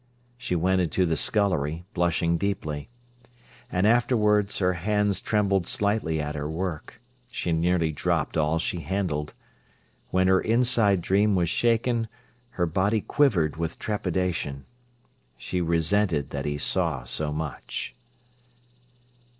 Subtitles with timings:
[0.35, 2.89] She went into the scullery, blushing deeply.
[3.71, 6.99] And afterwards her hands trembled slightly at her work.
[7.31, 9.35] She nearly dropped all she handled.
[10.09, 12.07] When her inside dream was shaken,
[12.57, 14.65] her body quivered with trepidation.
[15.37, 17.93] She resented that he saw so much.